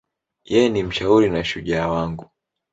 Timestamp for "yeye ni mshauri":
0.51-1.29